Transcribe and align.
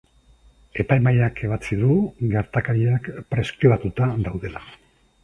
Epaimahaiak 0.83 1.41
ebatzi 1.47 1.77
du 1.81 1.97
gertakariak 2.31 3.11
preskribatuta 3.35 4.09
daudela. 4.29 4.65